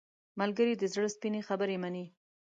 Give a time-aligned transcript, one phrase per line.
[0.39, 2.05] ملګری د زړه سپینې خبرې مني